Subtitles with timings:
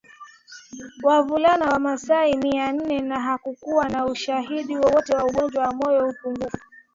[1.03, 6.57] wavulana Wamasai mia nne na hakukuwa na ushahidi wowote wa ugonjwa wa moyo upungufu